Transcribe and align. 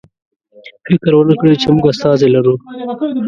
فکر 0.85 1.11
ونکړئ 1.17 1.53
چې 1.61 1.67
موږ 1.73 1.85
استازی 1.91 2.27
لرو. 2.35 2.55